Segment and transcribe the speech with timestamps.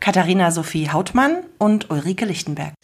[0.00, 2.74] Katharina Sophie Hautmann und Ulrike Lichtenberg.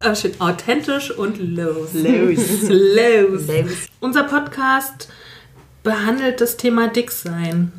[0.00, 1.92] Aber schön authentisch und los.
[1.92, 2.68] Los.
[2.68, 3.42] los.
[4.00, 5.08] Unser Podcast
[5.82, 7.72] behandelt das Thema Dicksein.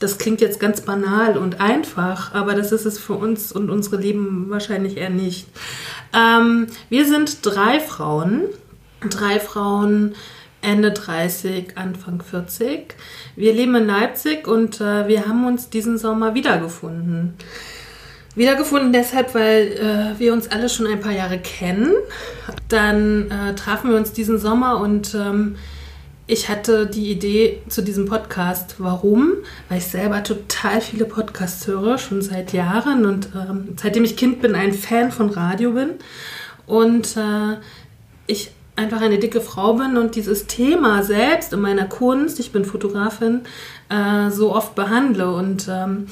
[0.00, 3.96] Das klingt jetzt ganz banal und einfach, aber das ist es für uns und unsere
[3.96, 5.46] Lieben wahrscheinlich eher nicht.
[6.12, 8.42] Ähm, wir sind drei Frauen,
[9.08, 10.14] drei Frauen
[10.64, 12.94] Ende 30, Anfang 40.
[13.36, 17.34] Wir leben in Leipzig und äh, wir haben uns diesen Sommer wiedergefunden.
[18.34, 21.92] Wiedergefunden deshalb, weil äh, wir uns alle schon ein paar Jahre kennen.
[22.68, 25.56] Dann äh, trafen wir uns diesen Sommer und ähm,
[26.26, 28.76] ich hatte die Idee zu diesem Podcast.
[28.78, 29.34] Warum?
[29.68, 34.40] Weil ich selber total viele Podcasts höre, schon seit Jahren und ähm, seitdem ich Kind
[34.40, 35.90] bin, ein Fan von Radio bin.
[36.66, 37.58] Und äh,
[38.26, 42.64] ich einfach eine dicke Frau bin und dieses Thema selbst in meiner Kunst, ich bin
[42.64, 43.42] Fotografin,
[43.88, 46.06] äh, so oft behandle und ähm,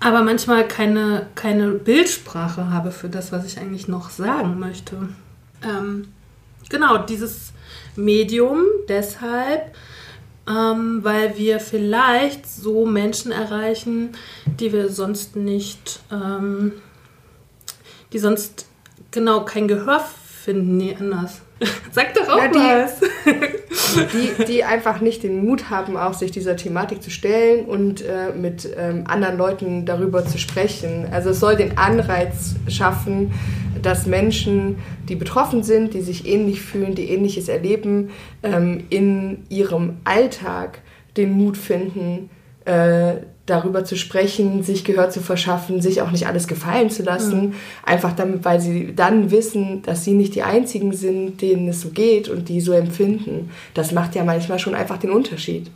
[0.00, 5.08] aber manchmal keine, keine Bildsprache habe für das, was ich eigentlich noch sagen möchte.
[5.62, 6.08] Ähm,
[6.68, 7.52] genau, dieses
[7.96, 9.74] Medium deshalb,
[10.46, 14.10] ähm, weil wir vielleicht so Menschen erreichen,
[14.60, 16.72] die wir sonst nicht, ähm,
[18.12, 18.66] die sonst
[19.10, 20.76] genau kein Gehör finden.
[20.76, 21.40] Nee, anders.
[21.92, 23.00] Sag doch auch Ja, die- was.
[24.12, 28.32] die, die einfach nicht den Mut haben, auch sich dieser Thematik zu stellen und äh,
[28.36, 31.06] mit ähm, anderen Leuten darüber zu sprechen.
[31.10, 33.32] Also es soll den Anreiz schaffen,
[33.82, 38.10] dass Menschen, die betroffen sind, die sich ähnlich fühlen, die ähnliches erleben,
[38.42, 40.78] ähm, in ihrem Alltag
[41.16, 42.30] den Mut finden,
[42.64, 43.14] äh,
[43.46, 48.12] darüber zu sprechen, sich Gehör zu verschaffen, sich auch nicht alles gefallen zu lassen, einfach
[48.12, 52.28] damit, weil sie dann wissen, dass sie nicht die einzigen sind, denen es so geht
[52.28, 53.50] und die so empfinden.
[53.74, 55.70] Das macht ja manchmal schon einfach den Unterschied.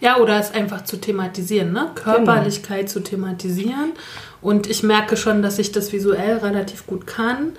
[0.00, 1.90] Ja, oder es einfach zu thematisieren, ne?
[1.94, 3.92] Körperlichkeit zu thematisieren.
[4.40, 7.52] Und ich merke schon, dass ich das visuell relativ gut kann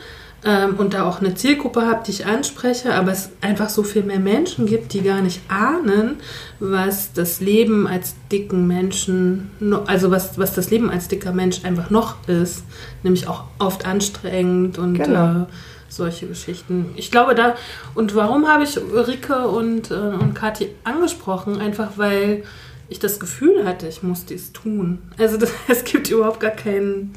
[0.45, 4.03] ähm, und da auch eine Zielgruppe habe, die ich anspreche, aber es einfach so viel
[4.03, 6.17] mehr Menschen gibt, die gar nicht ahnen,
[6.59, 9.51] was das Leben als dicken Menschen,
[9.87, 12.63] also was, was das Leben als dicker Mensch einfach noch ist.
[13.03, 15.41] Nämlich auch oft anstrengend und Genau.
[15.41, 15.45] äh,
[15.89, 16.87] solche Geschichten.
[16.95, 17.55] Ich glaube da,
[17.95, 21.59] und warum habe ich Ulrike und, äh, und Kathi angesprochen?
[21.61, 22.43] Einfach weil
[22.89, 24.99] ich das Gefühl hatte, ich muss dies tun.
[25.17, 27.13] Also das, es gibt überhaupt gar keinen.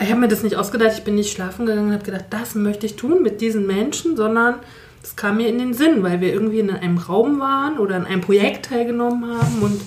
[0.00, 2.54] Ich habe mir das nicht ausgedacht, ich bin nicht schlafen gegangen und habe gedacht, das
[2.54, 4.54] möchte ich tun mit diesen Menschen, sondern
[5.02, 8.04] es kam mir in den Sinn, weil wir irgendwie in einem Raum waren oder in
[8.04, 9.80] einem Projekt teilgenommen haben und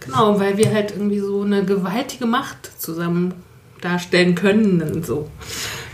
[0.00, 3.34] genau, weil wir halt irgendwie so eine gewaltige Macht zusammen
[3.80, 5.28] darstellen können und so.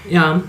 [0.09, 0.43] Ja,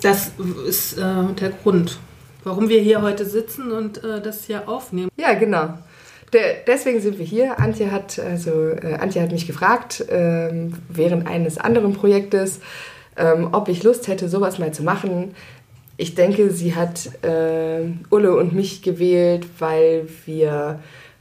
[0.00, 0.32] das
[0.66, 1.98] ist äh, der Grund,
[2.42, 5.10] warum wir hier heute sitzen und äh, das hier aufnehmen.
[5.16, 5.78] Ja, genau.
[6.34, 7.60] Der, deswegen sind wir hier.
[7.60, 12.58] Antje hat, also, äh, Antje hat mich gefragt, ähm, während eines anderen Projektes,
[13.16, 15.36] ähm, ob ich Lust hätte, sowas mal zu machen.
[15.96, 20.80] Ich denke, sie hat äh, Ulle und mich gewählt, weil wir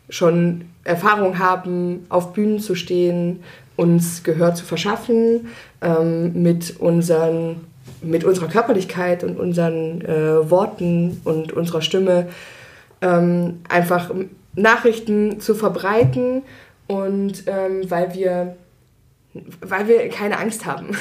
[0.10, 3.44] schon Erfahrung haben, auf Bühnen zu stehen,
[3.76, 5.50] uns Gehör zu verschaffen,
[5.82, 7.68] ähm, mit, unseren,
[8.02, 12.30] mit unserer Körperlichkeit und unseren äh, Worten und unserer Stimme
[13.02, 14.10] ähm, einfach
[14.56, 16.44] Nachrichten zu verbreiten
[16.88, 18.56] und ähm, weil wir
[19.62, 20.90] weil wir keine Angst haben.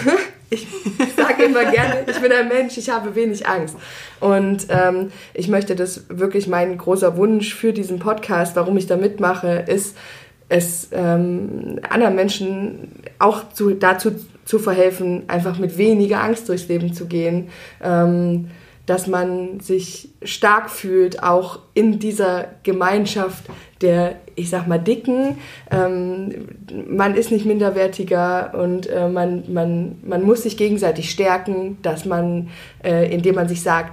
[0.54, 3.74] Ich sage immer gerne, ich bin ein Mensch, ich habe wenig Angst.
[4.20, 8.98] Und ähm, ich möchte das wirklich mein großer Wunsch für diesen Podcast, warum ich da
[8.98, 9.96] mitmache, ist,
[10.50, 14.12] es ähm, anderen Menschen auch zu, dazu
[14.44, 17.49] zu verhelfen, einfach mit weniger Angst durchs Leben zu gehen.
[17.82, 18.50] Ähm,
[18.87, 23.44] dass man sich stark fühlt, auch in dieser Gemeinschaft
[23.81, 25.38] der, ich sag mal, Dicken.
[25.70, 26.49] Ähm,
[26.88, 32.49] man ist nicht minderwertiger und äh, man, man, man muss sich gegenseitig stärken, dass man,
[32.82, 33.93] äh, indem man sich sagt,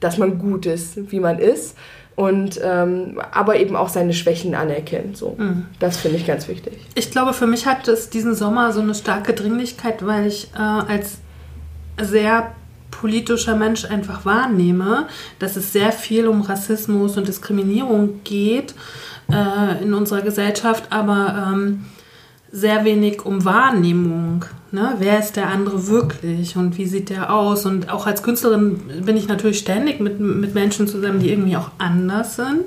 [0.00, 1.76] dass man gut ist, wie man ist.
[2.16, 5.16] Und ähm, aber eben auch seine Schwächen anerkennt.
[5.16, 5.36] So.
[5.80, 6.74] Das finde ich ganz wichtig.
[6.94, 10.60] Ich glaube, für mich hat es diesen Sommer so eine starke Dringlichkeit, weil ich äh,
[10.60, 11.18] als
[12.00, 12.52] sehr
[13.00, 15.08] politischer Mensch einfach wahrnehme,
[15.38, 18.74] dass es sehr viel um Rassismus und Diskriminierung geht
[19.30, 21.84] äh, in unserer Gesellschaft, aber ähm,
[22.52, 24.44] sehr wenig um Wahrnehmung.
[24.70, 24.94] Ne?
[24.98, 27.66] Wer ist der andere wirklich und wie sieht der aus?
[27.66, 31.70] Und auch als Künstlerin bin ich natürlich ständig mit, mit Menschen zusammen, die irgendwie auch
[31.78, 32.64] anders sind.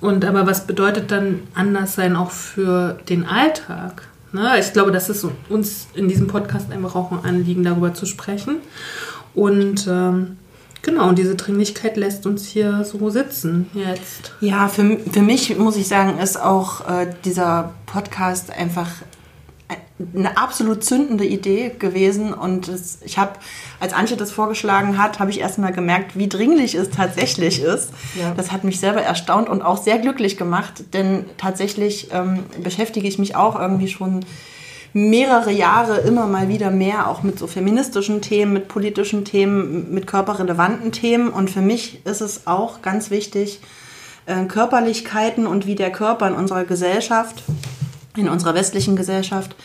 [0.00, 4.02] Und aber was bedeutet dann anders sein auch für den Alltag?
[4.34, 4.58] Ne?
[4.58, 8.56] Ich glaube, das ist uns in diesem Podcast einfach auch ein Anliegen, darüber zu sprechen.
[9.34, 10.38] Und ähm,
[10.82, 14.32] genau, und diese Dringlichkeit lässt uns hier so sitzen jetzt.
[14.40, 18.88] Ja, für, für mich muss ich sagen, ist auch äh, dieser Podcast einfach
[20.14, 23.32] eine absolut zündende Idee gewesen und es, ich habe,
[23.78, 27.90] als Antje das vorgeschlagen hat, habe ich erstmal gemerkt, wie dringlich es tatsächlich ist.
[28.18, 28.34] Ja.
[28.34, 33.20] Das hat mich selber erstaunt und auch sehr glücklich gemacht, denn tatsächlich ähm, beschäftige ich
[33.20, 34.24] mich auch irgendwie schon
[34.94, 40.06] mehrere Jahre immer mal wieder mehr auch mit so feministischen Themen, mit politischen Themen, mit
[40.06, 43.60] körperrelevanten Themen und für mich ist es auch ganz wichtig,
[44.26, 47.42] äh, Körperlichkeiten und wie der Körper in unserer Gesellschaft,
[48.16, 49.56] in unserer westlichen Gesellschaft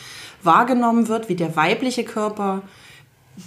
[0.42, 2.64] wahrgenommen wird, wie der weibliche Körper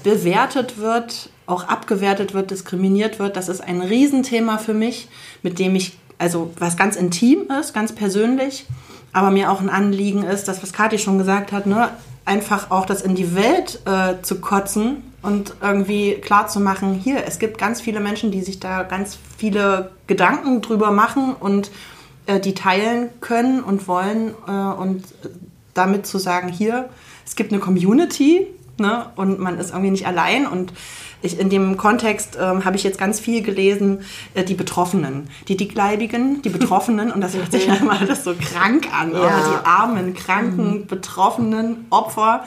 [0.05, 3.37] bewertet wird, auch abgewertet wird, diskriminiert wird.
[3.37, 5.09] Das ist ein Riesenthema für mich,
[5.43, 8.67] mit dem ich, also was ganz intim ist, ganz persönlich,
[9.13, 11.91] aber mir auch ein Anliegen ist, das, was Kathi schon gesagt hat, ne,
[12.25, 17.25] einfach auch das in die Welt äh, zu kotzen und irgendwie klar zu machen, hier,
[17.27, 21.71] es gibt ganz viele Menschen, die sich da ganz viele Gedanken drüber machen und
[22.27, 25.05] äh, die teilen können und wollen äh, und
[25.75, 26.89] damit zu sagen, hier,
[27.27, 28.47] es gibt eine Community
[28.79, 30.73] ne, und man ist irgendwie nicht allein und
[31.23, 34.01] ich, in dem Kontext ähm, habe ich jetzt ganz viel gelesen,
[34.35, 38.35] äh, die Betroffenen, die Dickleibigen, die Betroffenen und das hört sich ja immer alles so
[38.35, 39.21] krank an, ja.
[39.21, 40.87] die armen, kranken, mhm.
[40.87, 42.45] betroffenen Opfer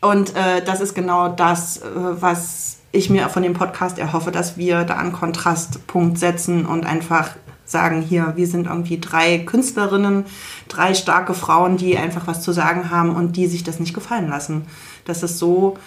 [0.00, 4.56] und äh, das ist genau das, äh, was ich mir von dem Podcast erhoffe, dass
[4.56, 7.30] wir da einen Kontrastpunkt setzen und einfach
[7.64, 10.26] sagen, hier, wir sind irgendwie drei Künstlerinnen,
[10.68, 14.28] drei starke Frauen, die einfach was zu sagen haben und die sich das nicht gefallen
[14.28, 14.66] lassen.
[15.06, 15.78] Dass es so,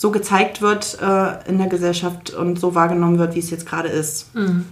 [0.00, 3.90] so gezeigt wird äh, in der Gesellschaft und so wahrgenommen wird, wie es jetzt gerade
[3.90, 4.34] ist.
[4.34, 4.64] Mhm.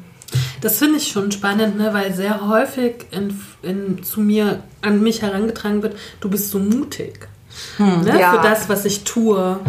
[0.62, 1.92] Das finde ich schon spannend, ne?
[1.92, 7.28] weil sehr häufig in, in, zu mir, an mich herangetragen wird, du bist so mutig.
[7.76, 8.18] Hm, ne?
[8.18, 8.32] ja.
[8.32, 9.60] Für das, was ich tue.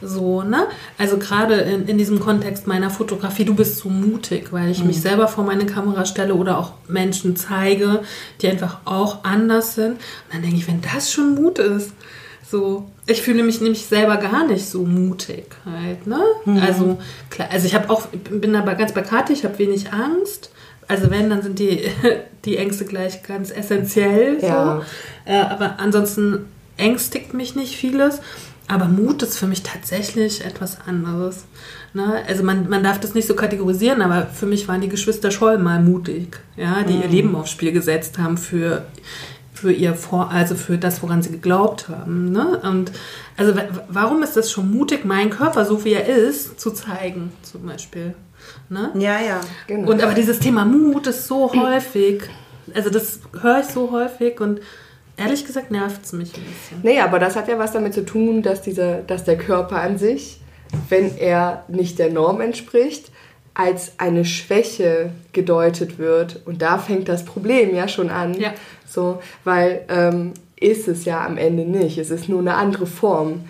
[0.00, 0.68] So, ne?
[0.98, 4.86] Also gerade in, in diesem Kontext meiner Fotografie, du bist so mutig, weil ich mhm.
[4.86, 8.02] mich selber vor meine Kamera stelle oder auch Menschen zeige,
[8.40, 9.94] die einfach auch anders sind.
[9.94, 10.00] Und
[10.32, 11.90] dann denke ich, wenn das schon Mut ist,
[12.50, 16.20] so, ich fühle mich nämlich selber gar nicht so mutig halt, ne?
[16.44, 16.58] Mhm.
[16.58, 16.98] Also,
[17.30, 20.50] klar, also ich habe auch, bin aber ganz bei Kati, ich habe wenig Angst.
[20.86, 21.82] Also wenn, dann sind die,
[22.46, 24.38] die Ängste gleich ganz essentiell.
[24.40, 24.82] Ja.
[25.26, 25.30] So.
[25.30, 26.46] Äh, aber ansonsten
[26.78, 28.20] ängstigt mich nicht vieles.
[28.68, 31.44] Aber Mut ist für mich tatsächlich etwas anderes.
[31.94, 32.22] Ne?
[32.26, 35.58] Also man, man darf das nicht so kategorisieren, aber für mich waren die Geschwister Scholl
[35.58, 37.02] mal mutig, ja, die mhm.
[37.02, 38.84] ihr Leben aufs Spiel gesetzt haben für,
[39.58, 42.30] für ihr Vor also für das, woran sie geglaubt haben.
[42.30, 42.60] Ne?
[42.62, 42.92] Und
[43.36, 43.54] also
[43.88, 48.14] warum ist das schon mutig, meinen Körper, so wie er ist, zu zeigen, zum Beispiel?
[48.68, 48.90] Ne?
[48.94, 49.90] Ja, ja, genau.
[49.90, 52.22] Und aber dieses Thema Mut ist so häufig,
[52.74, 54.60] also das höre ich so häufig und
[55.18, 56.80] Ehrlich gesagt nervt es mich ein bisschen.
[56.84, 59.98] Nee, aber das hat ja was damit zu tun, dass, dieser, dass der Körper an
[59.98, 60.40] sich,
[60.88, 63.10] wenn er nicht der Norm entspricht,
[63.58, 66.40] als eine Schwäche gedeutet wird.
[66.46, 68.38] Und da fängt das Problem ja schon an.
[68.38, 68.54] Ja.
[68.88, 71.98] So, weil ähm, ist es ja am Ende nicht.
[71.98, 73.40] Es ist nur eine andere Form.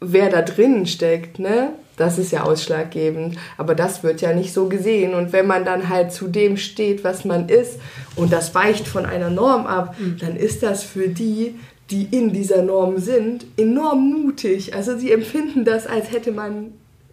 [0.00, 1.74] Wer da drinnen steckt, ne?
[1.98, 3.36] Das ist ja ausschlaggebend.
[3.58, 5.12] Aber das wird ja nicht so gesehen.
[5.12, 7.78] Und wenn man dann halt zu dem steht, was man ist,
[8.16, 10.16] und das weicht von einer Norm ab, mhm.
[10.18, 11.56] dann ist das für die,
[11.90, 14.74] die in dieser Norm sind, enorm mutig.
[14.74, 16.72] Also sie empfinden das, als hätte man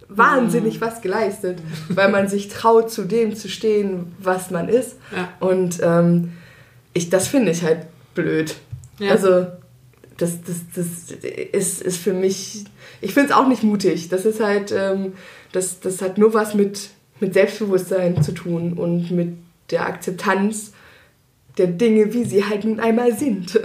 [0.09, 0.81] wahnsinnig mhm.
[0.81, 1.59] was geleistet,
[1.89, 4.95] weil man sich traut, zu dem zu stehen, was man ist.
[5.15, 5.29] Ja.
[5.39, 6.33] Und ähm,
[6.93, 7.85] ich, das finde ich halt
[8.15, 8.55] blöd.
[8.99, 9.11] Ja.
[9.11, 9.47] Also
[10.17, 11.11] das, das, das
[11.51, 12.65] ist, ist für mich,
[13.01, 14.09] ich finde es auch nicht mutig.
[14.09, 15.13] Das ist halt, ähm,
[15.51, 19.37] das, das hat nur was mit, mit Selbstbewusstsein zu tun und mit
[19.69, 20.73] der Akzeptanz
[21.57, 23.59] der Dinge, wie sie halt nun einmal sind.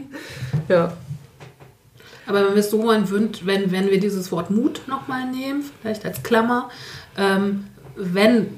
[0.68, 0.96] ja.
[2.28, 6.04] Aber wenn wir es so wollen, wenn, wenn wir dieses Wort Mut nochmal nehmen, vielleicht
[6.04, 6.68] als Klammer,
[7.16, 7.64] ähm,
[7.96, 8.48] wenn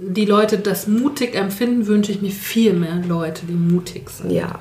[0.00, 4.30] die Leute das mutig empfinden, wünsche ich mir viel mehr Leute, die mutig sind.
[4.30, 4.58] Ja.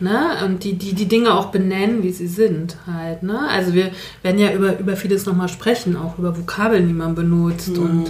[0.00, 0.36] Ne?
[0.44, 3.22] Und die, die die Dinge auch benennen, wie sie sind halt.
[3.22, 3.48] Ne?
[3.48, 3.90] Also wir
[4.22, 7.82] werden ja über, über vieles nochmal sprechen, auch über Vokabeln, die man benutzt mhm.
[7.82, 8.06] und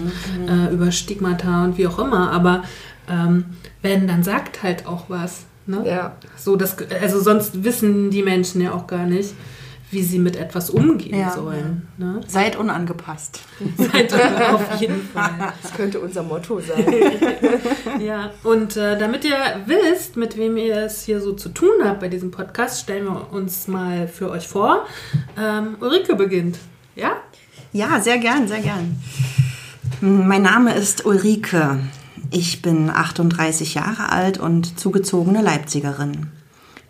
[0.49, 2.33] äh, über Stigmata und wie auch immer.
[2.33, 2.65] Aber
[3.09, 3.45] ähm,
[3.83, 5.45] wenn, dann sagt halt auch was.
[5.67, 5.83] Ne?
[5.87, 6.17] Ja.
[6.37, 9.35] So, das, also sonst wissen die Menschen ja auch gar nicht,
[9.95, 11.31] wie sie mit etwas umgehen Ja.
[11.31, 11.89] sollen.
[11.97, 12.21] Ne?
[12.27, 13.41] Seid unangepasst.
[13.79, 14.13] Seid
[14.53, 15.53] auf jeden Fall.
[15.63, 16.85] Das könnte unser Motto sein.
[18.01, 19.37] Ja, und äh, damit ihr
[19.67, 23.33] wisst, mit wem ihr es hier so zu tun habt bei diesem Podcast, stellen wir
[23.33, 24.87] uns mal für euch vor.
[25.39, 26.59] Ähm, Ulrike beginnt.
[26.97, 27.13] Ja?
[27.73, 29.01] Ja, sehr gern, sehr gern.
[30.01, 31.79] Mein Name ist Ulrike.
[32.31, 36.29] Ich bin 38 Jahre alt und zugezogene Leipzigerin.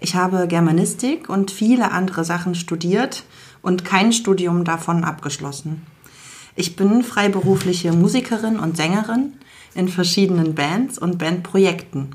[0.05, 3.25] Ich habe Germanistik und viele andere Sachen studiert
[3.63, 5.81] und kein Studium davon abgeschlossen.
[6.57, 9.33] Ich bin freiberufliche Musikerin und Sängerin
[9.75, 12.15] in verschiedenen Bands und Bandprojekten.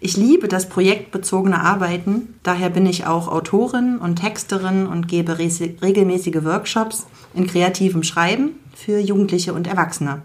[0.00, 6.44] Ich liebe das projektbezogene Arbeiten, daher bin ich auch Autorin und Texterin und gebe regelmäßige
[6.44, 10.22] Workshops in kreativem Schreiben für Jugendliche und Erwachsene.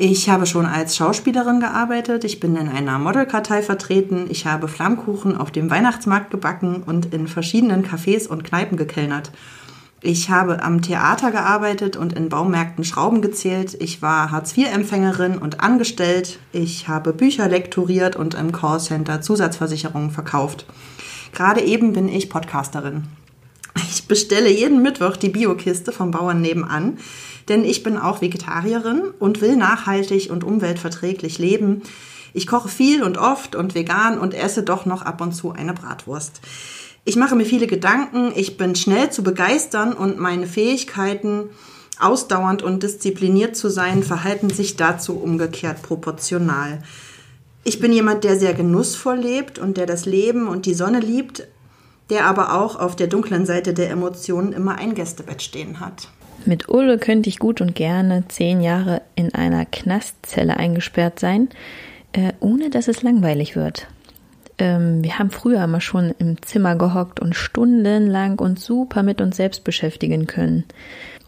[0.00, 5.36] Ich habe schon als Schauspielerin gearbeitet, ich bin in einer Modelkartei vertreten, ich habe Flammkuchen
[5.36, 9.32] auf dem Weihnachtsmarkt gebacken und in verschiedenen Cafés und Kneipen gekellnert.
[10.00, 13.76] Ich habe am Theater gearbeitet und in Baumärkten Schrauben gezählt.
[13.80, 16.38] Ich war Hartz-IV-Empfängerin und angestellt.
[16.52, 20.64] Ich habe Bücher lektoriert und im Callcenter Zusatzversicherungen verkauft.
[21.32, 23.02] Gerade eben bin ich Podcasterin.
[23.90, 26.98] Ich bestelle jeden Mittwoch die Biokiste vom Bauern nebenan,
[27.48, 31.82] denn ich bin auch Vegetarierin und will nachhaltig und umweltverträglich leben.
[32.34, 35.74] Ich koche viel und oft und vegan und esse doch noch ab und zu eine
[35.74, 36.40] Bratwurst.
[37.04, 41.44] Ich mache mir viele Gedanken, ich bin schnell zu begeistern und meine Fähigkeiten,
[41.98, 46.82] ausdauernd und diszipliniert zu sein, verhalten sich dazu umgekehrt proportional.
[47.64, 51.46] Ich bin jemand, der sehr genussvoll lebt und der das Leben und die Sonne liebt,
[52.10, 56.08] der aber auch auf der dunklen Seite der Emotionen immer ein Gästebett stehen hat.
[56.48, 61.50] Mit Ulle könnte ich gut und gerne zehn Jahre in einer Knastzelle eingesperrt sein,
[62.12, 63.86] äh, ohne dass es langweilig wird.
[64.56, 69.36] Ähm, wir haben früher immer schon im Zimmer gehockt und stundenlang uns super mit uns
[69.36, 70.64] selbst beschäftigen können.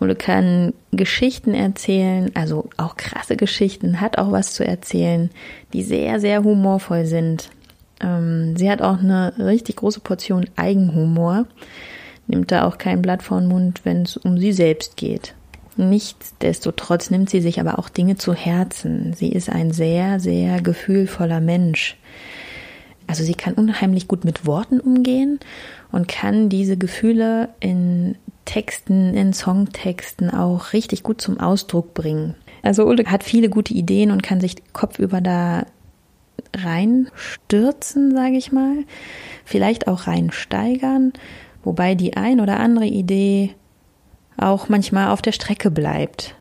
[0.01, 5.29] Ulle kann Geschichten erzählen, also auch krasse Geschichten, hat auch was zu erzählen,
[5.75, 7.51] die sehr, sehr humorvoll sind.
[8.01, 11.45] Ähm, sie hat auch eine richtig große Portion Eigenhumor
[12.31, 15.35] nimmt da auch kein Blatt vor den Mund, wenn es um sie selbst geht.
[15.77, 19.13] Nichtsdestotrotz nimmt sie sich aber auch Dinge zu Herzen.
[19.15, 21.97] Sie ist ein sehr, sehr gefühlvoller Mensch.
[23.07, 25.41] Also sie kann unheimlich gut mit Worten umgehen
[25.91, 32.35] und kann diese Gefühle in Texten, in Songtexten auch richtig gut zum Ausdruck bringen.
[32.63, 35.67] Also Ulle hat viele gute Ideen und kann sich kopfüber da
[36.57, 38.85] reinstürzen, sage ich mal.
[39.45, 41.13] Vielleicht auch reinsteigern
[41.63, 43.55] wobei die ein oder andere Idee
[44.37, 46.35] auch manchmal auf der Strecke bleibt.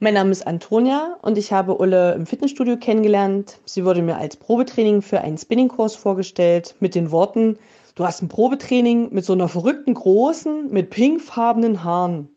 [0.00, 3.58] Mein Name ist Antonia und ich habe Ulle im Fitnessstudio kennengelernt.
[3.64, 7.58] Sie wurde mir als Probetraining für einen Spinningkurs vorgestellt mit den Worten,
[7.96, 12.28] du hast ein Probetraining mit so einer verrückten großen, mit pinkfarbenen Haaren.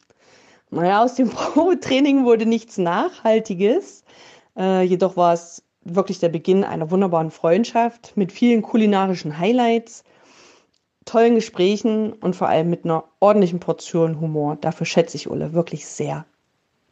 [0.71, 4.03] Naja, aus dem Probetraining wurde nichts Nachhaltiges.
[4.57, 10.03] Äh, jedoch war es wirklich der Beginn einer wunderbaren Freundschaft mit vielen kulinarischen Highlights
[11.05, 14.57] tollen Gesprächen und vor allem mit einer ordentlichen Portion Humor.
[14.59, 16.25] Dafür schätze ich Ulle wirklich sehr.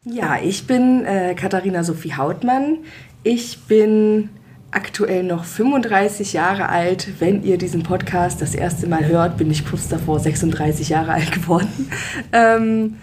[0.06, 2.80] Ja, ich bin äh, Katharina Sophie Hautmann.
[3.24, 4.30] Ich bin
[4.72, 7.20] aktuell noch 35 Jahre alt.
[7.20, 11.32] Wenn ihr diesen Podcast das erste Mal hört, bin ich kurz davor 36 Jahre alt
[11.32, 11.92] geworden.
[12.32, 12.98] Ähm,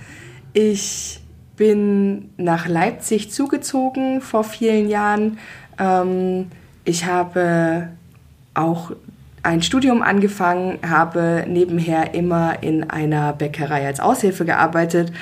[0.52, 1.20] ich
[1.56, 5.38] bin nach Leipzig zugezogen vor vielen Jahren.
[5.78, 6.46] Ähm,
[6.84, 7.88] ich habe
[8.54, 8.92] auch
[9.46, 15.12] ein Studium angefangen, habe nebenher immer in einer Bäckerei als Aushilfe gearbeitet,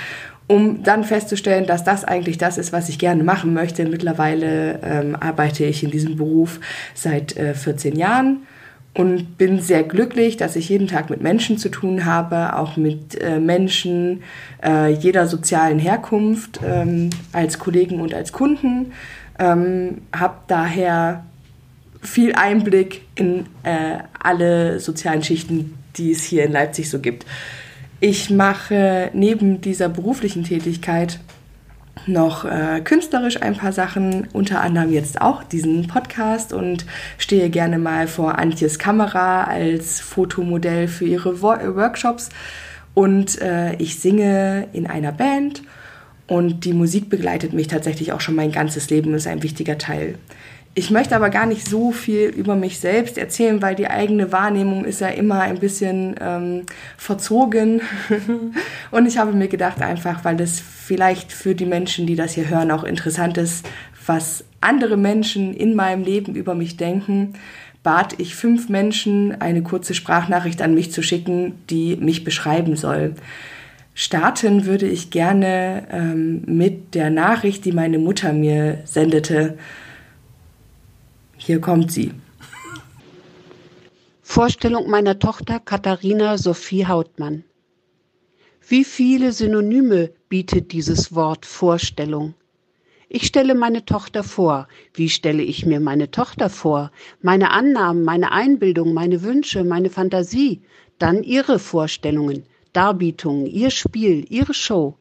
[0.46, 3.84] um dann festzustellen, dass das eigentlich das ist, was ich gerne machen möchte.
[3.84, 6.58] Mittlerweile ähm, arbeite ich in diesem Beruf
[6.94, 8.46] seit äh, 14 Jahren
[8.94, 13.20] und bin sehr glücklich, dass ich jeden Tag mit Menschen zu tun habe, auch mit
[13.20, 14.22] äh, Menschen
[14.64, 18.92] äh, jeder sozialen Herkunft, ähm, als Kollegen und als Kunden.
[19.38, 21.24] Ähm, habe daher
[22.04, 27.26] viel Einblick in äh, alle sozialen Schichten, die es hier in Leipzig so gibt.
[28.00, 31.20] Ich mache neben dieser beruflichen Tätigkeit
[32.06, 36.84] noch äh, künstlerisch ein paar Sachen, unter anderem jetzt auch diesen Podcast und
[37.18, 42.28] stehe gerne mal vor Antjes Kamera als Fotomodell für ihre Wo Workshops.
[42.94, 45.62] Und äh, ich singe in einer Band
[46.26, 50.16] und die Musik begleitet mich tatsächlich auch schon mein ganzes Leben ist ein wichtiger Teil.
[50.76, 54.84] Ich möchte aber gar nicht so viel über mich selbst erzählen, weil die eigene Wahrnehmung
[54.84, 56.62] ist ja immer ein bisschen ähm,
[56.96, 57.80] verzogen.
[58.90, 62.48] Und ich habe mir gedacht, einfach, weil das vielleicht für die Menschen, die das hier
[62.48, 63.64] hören, auch interessant ist,
[64.04, 67.34] was andere Menschen in meinem Leben über mich denken,
[67.84, 73.14] bat ich fünf Menschen, eine kurze Sprachnachricht an mich zu schicken, die mich beschreiben soll.
[73.94, 79.56] Starten würde ich gerne ähm, mit der Nachricht, die meine Mutter mir sendete.
[81.46, 82.10] Hier kommt sie.
[84.22, 87.44] Vorstellung meiner Tochter Katharina Sophie Hautmann.
[88.66, 92.32] Wie viele Synonyme bietet dieses Wort Vorstellung?
[93.10, 94.68] Ich stelle meine Tochter vor.
[94.94, 96.90] Wie stelle ich mir meine Tochter vor?
[97.20, 100.62] Meine Annahmen, meine Einbildung, meine Wünsche, meine Fantasie,
[100.98, 104.96] dann ihre Vorstellungen, Darbietungen, ihr Spiel, ihre Show.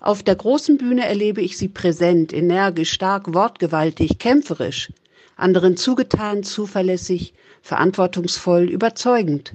[0.00, 4.88] Auf der großen Bühne erlebe ich sie präsent, energisch, stark, wortgewaltig, kämpferisch,
[5.36, 9.52] anderen zugetan, zuverlässig, verantwortungsvoll, überzeugend.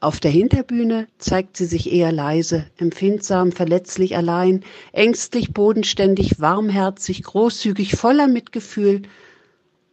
[0.00, 7.96] Auf der Hinterbühne zeigt sie sich eher leise, empfindsam, verletzlich allein, ängstlich, bodenständig, warmherzig, großzügig,
[7.96, 9.02] voller Mitgefühl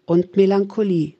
[0.05, 1.13] und Melancholie.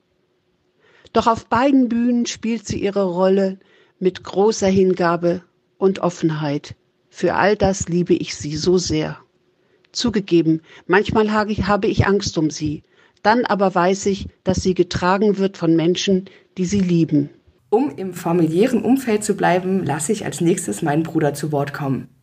[1.14, 3.58] Doch auf beiden Bühnen spielt sie ihre Rolle
[4.00, 5.42] mit großer Hingabe
[5.78, 6.76] und Offenheit.
[7.10, 9.18] Für all das liebe ich sie so sehr.
[9.94, 12.84] Zugegeben, manchmal habe ich Angst um sie,
[13.26, 16.26] dann aber weiß ich, dass sie getragen wird von Menschen,
[16.58, 17.30] die sie lieben.
[17.70, 22.15] Um im familiären Umfeld zu bleiben, lasse ich als nächstes meinen Bruder zu Wort kommen.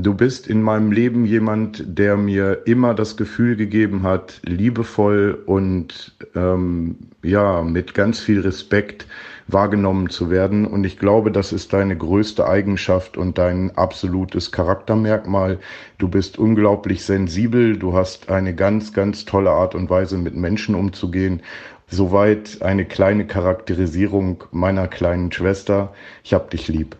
[0.00, 6.14] Du bist in meinem Leben jemand, der mir immer das Gefühl gegeben hat, liebevoll und
[6.36, 9.08] ähm, ja, mit ganz viel Respekt
[9.48, 10.66] wahrgenommen zu werden.
[10.66, 15.58] Und ich glaube, das ist deine größte Eigenschaft und dein absolutes Charaktermerkmal.
[15.98, 20.76] Du bist unglaublich sensibel, du hast eine ganz, ganz tolle Art und Weise, mit Menschen
[20.76, 21.42] umzugehen.
[21.88, 25.92] Soweit eine kleine Charakterisierung meiner kleinen Schwester.
[26.22, 26.94] Ich hab dich lieb.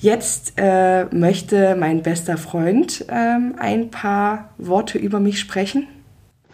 [0.00, 5.86] Jetzt äh, möchte mein bester Freund ähm, ein paar Worte über mich sprechen.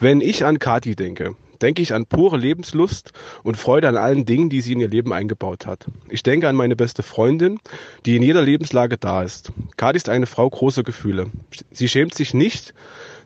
[0.01, 3.13] Wenn ich an Kati denke, denke ich an pure Lebenslust
[3.45, 5.87] und Freude an allen Dingen, die sie in ihr Leben eingebaut hat.
[6.09, 7.61] Ich denke an meine beste Freundin,
[8.05, 9.53] die in jeder Lebenslage da ist.
[9.77, 11.31] Kati ist eine Frau großer Gefühle.
[11.71, 12.75] Sie schämt sich nicht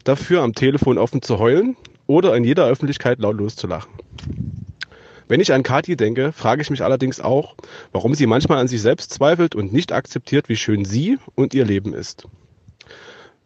[0.05, 3.91] dafür, am Telefon offen zu heulen oder in jeder Öffentlichkeit laut loszulachen.
[5.30, 7.54] Wenn ich an Kathi denke, frage ich mich allerdings auch,
[7.92, 11.64] warum sie manchmal an sich selbst zweifelt und nicht akzeptiert, wie schön sie und ihr
[11.64, 12.26] Leben ist.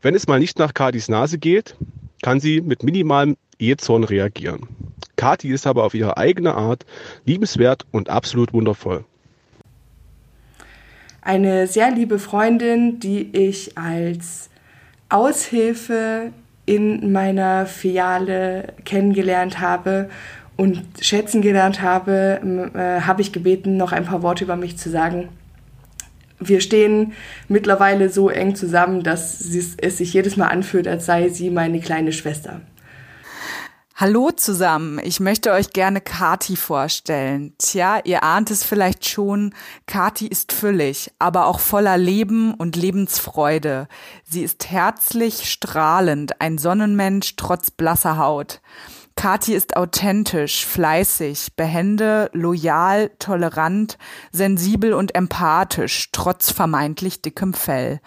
[0.00, 1.76] Wenn es mal nicht nach Kathis Nase geht,
[2.22, 4.66] kann sie mit minimalem Ehezorn reagieren.
[5.16, 6.86] Kathi ist aber auf ihre eigene Art
[7.26, 9.04] liebenswert und absolut wundervoll.
[11.20, 14.49] Eine sehr liebe Freundin, die ich als
[15.10, 16.32] Aushilfe
[16.64, 20.08] in meiner Filiale kennengelernt habe
[20.56, 24.90] und schätzen gelernt habe, äh, habe ich gebeten, noch ein paar Worte über mich zu
[24.90, 25.28] sagen.
[26.38, 27.12] Wir stehen
[27.49, 32.12] mittlerweile so eng zusammen, dass es sich jedes Mal anfühlt, als sei sie meine kleine
[32.12, 32.60] Schwester.
[33.97, 37.54] Hallo zusammen, ich möchte euch gerne Kati vorstellen.
[37.58, 39.54] Tja, ihr ahnt es vielleicht schon,
[39.86, 43.86] Kati ist füllig, aber auch voller Leben und Lebensfreude.
[44.25, 48.60] Sie ist herzlich, strahlend, ein Sonnenmensch trotz blasser Haut.
[49.16, 53.96] Kati ist authentisch, fleißig, behende, loyal, tolerant,
[54.32, 58.00] sensibel und empathisch, trotz vermeintlich dickem Fell.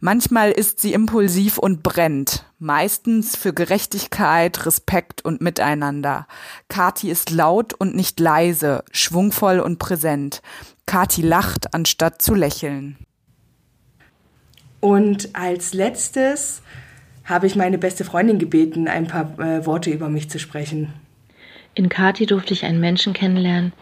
[0.00, 6.26] Manchmal ist sie impulsiv und brennt, meistens für Gerechtigkeit, Respekt und Miteinander.
[6.68, 10.42] Kati ist laut und nicht leise, schwungvoll und präsent.
[10.84, 12.98] Kati lacht, anstatt zu lächeln.
[14.80, 16.62] Und als letztes
[17.26, 20.92] habe ich meine beste Freundin gebeten, ein paar äh, Worte über mich zu sprechen.
[21.74, 23.72] In Kati durfte ich einen Menschen kennenlernen,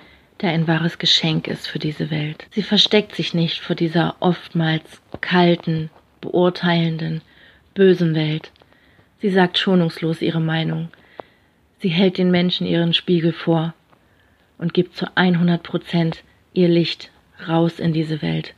[0.40, 2.46] der ein wahres Geschenk ist für diese Welt.
[2.50, 4.82] Sie versteckt sich nicht vor dieser oftmals
[5.20, 7.22] kalten, beurteilenden,
[7.74, 8.50] bösen Welt.
[9.20, 10.88] Sie sagt schonungslos ihre Meinung.
[11.78, 13.74] Sie hält den Menschen ihren Spiegel vor
[14.58, 17.10] und gibt zu 100 Prozent ihr Licht
[17.46, 18.54] raus in diese Welt.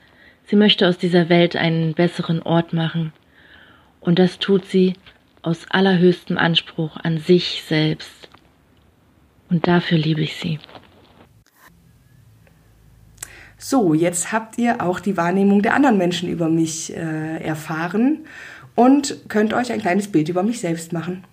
[0.46, 3.12] Sie möchte aus dieser Welt einen besseren Ort machen,
[4.06, 4.94] und das tut sie
[5.42, 8.28] aus allerhöchstem Anspruch an sich selbst.
[9.50, 10.58] Und dafür liebe ich sie.
[13.58, 18.24] So, jetzt habt ihr auch die Wahrnehmung der anderen Menschen über mich äh, erfahren
[18.76, 21.24] und könnt euch ein kleines Bild über mich selbst machen.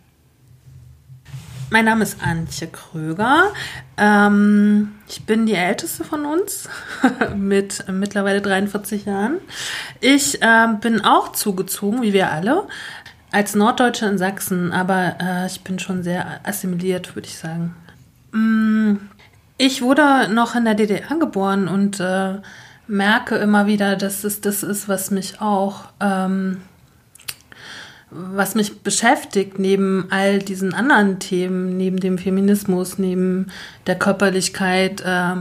[1.73, 3.45] Mein Name ist Antje Kröger.
[3.97, 6.69] Ähm, ich bin die älteste von uns
[7.35, 9.39] mit mittlerweile 43 Jahren.
[9.99, 12.67] Ich äh, bin auch zugezogen, wie wir alle,
[13.31, 17.73] als Norddeutsche in Sachsen, aber äh, ich bin schon sehr assimiliert, würde ich sagen.
[18.33, 18.97] Mm,
[19.57, 22.35] ich wurde noch in der DDR geboren und äh,
[22.85, 26.61] merke immer wieder, dass es das ist, was mich auch ähm,
[28.15, 33.47] was mich beschäftigt, neben all diesen anderen Themen, neben dem Feminismus, neben
[33.87, 35.35] der Körperlichkeit, äh,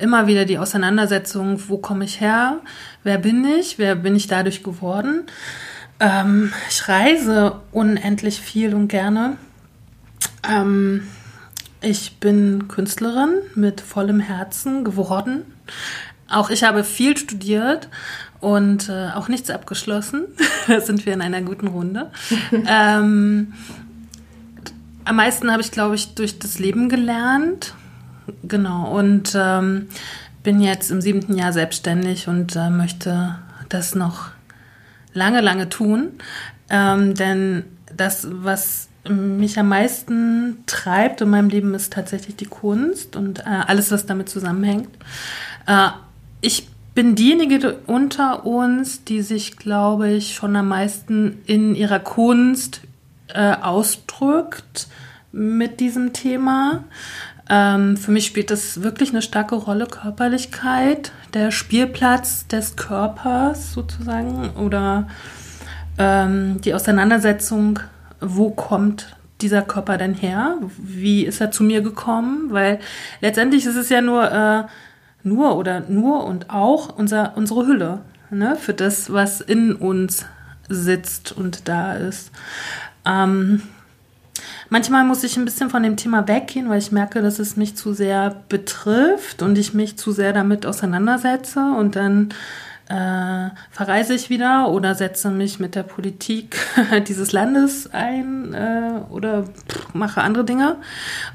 [0.00, 2.60] immer wieder die Auseinandersetzung, wo komme ich her,
[3.02, 5.24] wer bin ich, wer bin ich dadurch geworden.
[6.00, 9.36] Ähm, ich reise unendlich viel und gerne.
[10.48, 11.06] Ähm,
[11.80, 15.44] ich bin Künstlerin mit vollem Herzen geworden.
[16.28, 17.88] Auch ich habe viel studiert
[18.40, 20.24] und äh, auch nichts abgeschlossen.
[20.66, 22.10] da sind wir in einer guten Runde.
[22.66, 23.52] ähm,
[25.04, 27.74] am meisten habe ich, glaube ich, durch das Leben gelernt.
[28.42, 28.90] Genau.
[28.96, 29.88] Und ähm,
[30.42, 34.30] bin jetzt im siebten Jahr selbstständig und äh, möchte das noch
[35.12, 36.10] lange, lange tun.
[36.70, 37.64] Ähm, denn
[37.96, 43.42] das, was mich am meisten treibt in meinem Leben, ist tatsächlich die Kunst und äh,
[43.66, 44.88] alles, was damit zusammenhängt.
[45.66, 45.88] Äh,
[46.40, 52.82] ich bin diejenige unter uns, die sich, glaube ich, schon am meisten in ihrer Kunst
[53.28, 54.86] äh, ausdrückt
[55.32, 56.84] mit diesem Thema.
[57.50, 64.50] Ähm, für mich spielt das wirklich eine starke Rolle, Körperlichkeit, der Spielplatz des Körpers sozusagen
[64.50, 65.08] oder
[65.98, 67.80] ähm, die Auseinandersetzung,
[68.20, 70.56] wo kommt dieser Körper denn her?
[70.78, 72.46] Wie ist er zu mir gekommen?
[72.50, 72.78] Weil
[73.20, 74.64] letztendlich ist es ja nur, äh,
[75.24, 78.56] nur oder nur und auch unser, unsere Hülle ne?
[78.56, 80.26] für das, was in uns
[80.68, 82.30] sitzt und da ist.
[83.04, 83.62] Ähm,
[84.70, 87.76] Manchmal muss ich ein bisschen von dem Thema weggehen, weil ich merke, dass es mich
[87.76, 92.30] zu sehr betrifft und ich mich zu sehr damit auseinandersetze und dann
[92.88, 96.56] äh, verreise ich wieder oder setze mich mit der Politik
[97.08, 100.76] dieses Landes ein äh, oder pff, mache andere Dinge.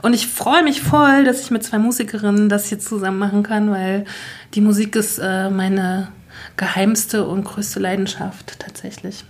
[0.01, 3.71] Und ich freue mich voll, dass ich mit zwei Musikerinnen das hier zusammen machen kann,
[3.71, 4.05] weil
[4.53, 6.09] die Musik ist äh, meine
[6.55, 9.25] geheimste und größte Leidenschaft tatsächlich.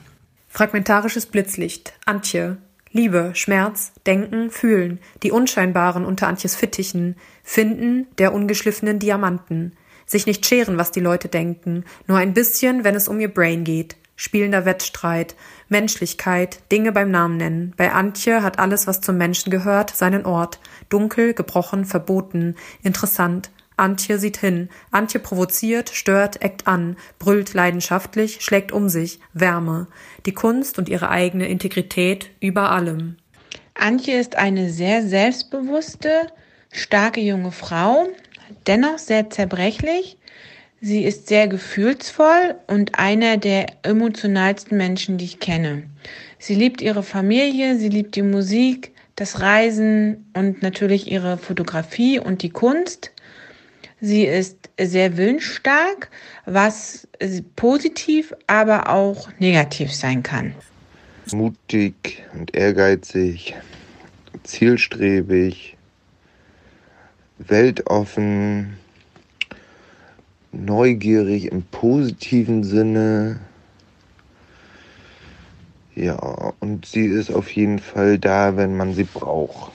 [0.49, 1.93] Fragmentarisches Blitzlicht.
[2.05, 2.57] Antje.
[2.91, 9.73] Liebe, Schmerz, Denken, Fühlen, die Unscheinbaren unter Antjes Fittichen, Finden der ungeschliffenen Diamanten,
[10.09, 13.63] sich nicht scheren, was die Leute denken, nur ein bisschen, wenn es um ihr Brain
[13.63, 15.35] geht, spielender Wettstreit,
[15.69, 17.73] Menschlichkeit, Dinge beim Namen nennen.
[17.77, 24.19] Bei Antje hat alles, was zum Menschen gehört, seinen Ort, dunkel, gebrochen, verboten, interessant, Antje
[24.19, 24.69] sieht hin.
[24.91, 29.19] Antje provoziert, stört, eckt an, brüllt leidenschaftlich, schlägt um sich.
[29.33, 29.87] Wärme.
[30.25, 33.15] Die Kunst und ihre eigene Integrität über allem.
[33.73, 36.27] Antje ist eine sehr selbstbewusste,
[36.71, 38.09] starke junge Frau,
[38.67, 40.17] dennoch sehr zerbrechlich.
[40.81, 45.83] Sie ist sehr gefühlsvoll und einer der emotionalsten Menschen, die ich kenne.
[46.37, 52.41] Sie liebt ihre Familie, sie liebt die Musik, das Reisen und natürlich ihre Fotografie und
[52.41, 53.11] die Kunst.
[53.99, 56.09] Sie ist sehr willensstark,
[56.45, 57.09] was
[57.57, 60.55] positiv, aber auch negativ sein kann.
[61.33, 63.55] Mutig und ehrgeizig,
[64.43, 65.75] zielstrebig,
[67.39, 68.77] weltoffen,
[70.51, 73.39] neugierig im positiven Sinne.
[75.95, 79.71] Ja, und sie ist auf jeden Fall da, wenn man sie braucht.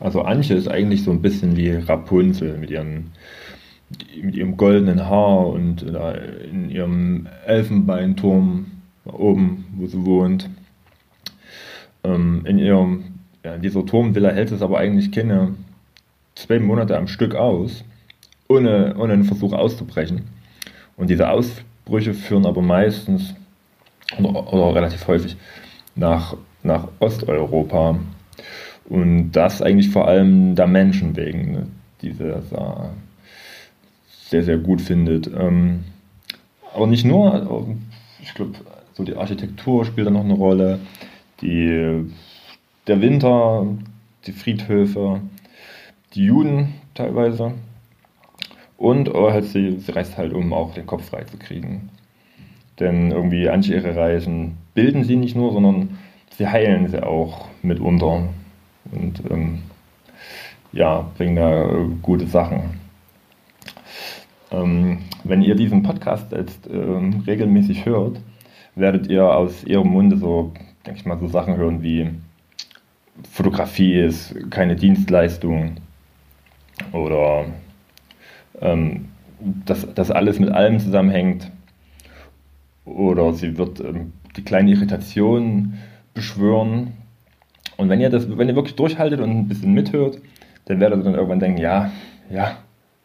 [0.00, 3.12] Also Antje ist eigentlich so ein bisschen wie Rapunzel mit ihren
[4.22, 8.66] mit ihrem goldenen Haar und in ihrem Elfenbeinturm
[9.04, 10.50] oben, wo sie wohnt.
[12.04, 15.54] Ähm, in ihrem, ja, dieser Turmvilla hält es aber eigentlich keine
[16.34, 17.84] zwei Monate am Stück aus,
[18.48, 20.22] ohne, ohne einen Versuch auszubrechen.
[20.96, 23.34] Und diese Ausbrüche führen aber meistens
[24.18, 25.36] oder, oder relativ häufig
[25.94, 27.98] nach, nach Osteuropa.
[28.88, 31.66] Und das eigentlich vor allem der Menschen wegen, ne,
[32.00, 32.34] die sie
[34.28, 35.26] sehr, sehr gut findet.
[35.26, 35.84] Ähm,
[36.74, 37.76] aber nicht nur,
[38.22, 38.52] ich glaube,
[38.94, 40.78] so die Architektur spielt da noch eine Rolle,
[41.40, 42.06] die,
[42.88, 43.66] der Winter,
[44.26, 45.20] die Friedhöfe,
[46.14, 47.52] die Juden teilweise.
[48.76, 51.90] Und oh, halt sie, sie reist halt, um auch den Kopf frei zu kriegen.
[52.78, 55.98] Denn irgendwie manche ihre Reisen bilden sie nicht nur, sondern
[56.30, 58.28] sie heilen sie auch mitunter
[58.92, 59.62] und ähm,
[60.72, 62.78] ja, bringen da äh, gute Sachen.
[64.50, 68.20] Ähm, wenn ihr diesen Podcast jetzt ähm, regelmäßig hört,
[68.76, 70.52] werdet ihr aus ihrem Munde so,
[70.86, 72.10] denke ich mal, so Sachen hören wie
[73.30, 75.76] Fotografie ist keine Dienstleistung
[76.92, 77.46] oder
[78.60, 79.08] ähm,
[79.40, 81.50] dass das alles mit allem zusammenhängt
[82.84, 85.74] oder sie wird ähm, die kleine Irritation
[86.14, 86.94] beschwören
[87.76, 90.18] und wenn ihr das, wenn ihr wirklich durchhaltet und ein bisschen mithört,
[90.66, 91.90] dann werdet ihr dann irgendwann denken, ja,
[92.28, 92.58] ja,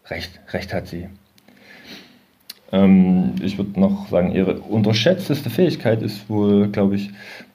[0.09, 1.07] recht, recht hat sie.
[2.71, 7.11] ähm, ich würde noch sagen, ihre unterschätzteste Fähigkeit ist wohl, glaube ich,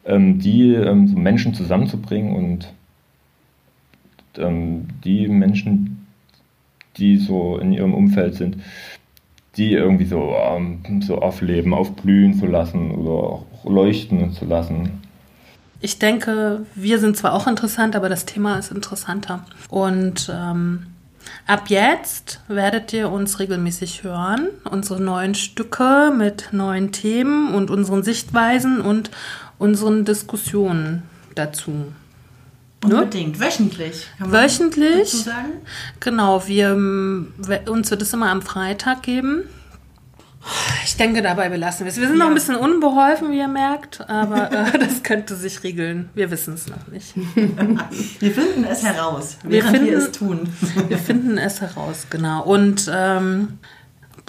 [0.09, 2.73] die ähm, so Menschen zusammenzubringen und
[4.39, 6.07] ähm, die Menschen,
[6.97, 8.57] die so in ihrem Umfeld sind,
[9.57, 15.03] die irgendwie so, ähm, so aufleben, aufblühen zu lassen oder auch leuchten zu lassen.
[15.81, 19.45] Ich denke, wir sind zwar auch interessant, aber das Thema ist interessanter.
[19.69, 20.87] Und ähm,
[21.47, 28.03] ab jetzt werdet ihr uns regelmäßig hören, unsere neuen Stücke mit neuen Themen und unseren
[28.03, 29.11] Sichtweisen und
[29.59, 31.03] unseren Diskussionen
[31.35, 31.93] dazu.
[32.85, 34.07] Unbedingt, wöchentlich.
[34.19, 35.11] Kann man Wöchentlich.
[35.11, 35.53] sagen?
[35.99, 36.77] Genau, wir,
[37.69, 39.45] uns wird es immer am Freitag geben.
[40.85, 41.99] Ich denke, dabei belassen wir es.
[41.99, 46.09] Wir sind noch ein bisschen unbeholfen, wie ihr merkt, aber äh, das könnte sich regeln.
[46.15, 47.15] Wir wissen es noch nicht.
[48.21, 50.49] Wir finden es heraus, Wir finden, wir es tun.
[50.89, 52.45] Wir finden es heraus, genau.
[52.45, 53.59] Und ähm,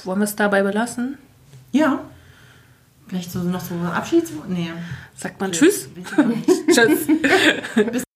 [0.03, 1.17] wollen wir es dabei belassen?
[1.71, 1.99] Ja.
[3.07, 4.31] Vielleicht so noch so Abschieds...
[4.47, 4.71] Nee.
[5.19, 5.89] Sagt man Tschüss?
[6.15, 7.05] Tschüss.
[7.75, 8.03] Tschüss.